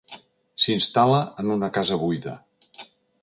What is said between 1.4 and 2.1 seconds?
en una casa